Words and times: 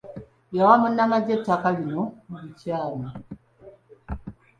Yawa 0.55 0.73
munnamagye 0.81 1.33
ettaka 1.37 1.67
lino 1.77 2.01
mu 2.29 2.37
bukyamu. 2.41 3.07